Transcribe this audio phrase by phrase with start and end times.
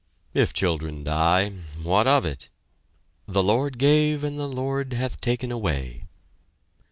[0.33, 1.51] If children die
[1.83, 2.49] what of it?
[3.27, 6.05] "The Lord gave and the Lord hath taken away."